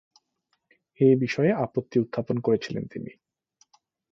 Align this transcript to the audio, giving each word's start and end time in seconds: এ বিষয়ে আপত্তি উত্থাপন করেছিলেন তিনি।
এ 0.99 1.09
বিষয়ে 1.15 1.51
আপত্তি 1.65 1.97
উত্থাপন 1.99 2.37
করেছিলেন 2.39 2.83
তিনি। 2.87 3.11